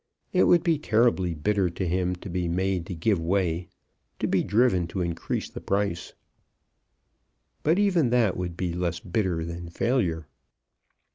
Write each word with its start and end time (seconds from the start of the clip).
It 0.33 0.45
would 0.45 0.63
be 0.63 0.79
terribly 0.79 1.35
bitter 1.35 1.69
to 1.69 1.87
him 1.87 2.15
to 2.15 2.27
be 2.27 2.47
made 2.47 2.87
to 2.87 2.95
give 2.95 3.19
way, 3.19 3.67
to 4.17 4.25
be 4.27 4.41
driven 4.43 4.87
to 4.87 5.01
increase 5.01 5.47
the 5.47 5.61
price; 5.61 6.13
but 7.61 7.77
even 7.77 8.09
that 8.09 8.35
would 8.35 8.57
be 8.57 8.73
less 8.73 8.99
bitter 8.99 9.45
than 9.45 9.69
failure. 9.69 10.27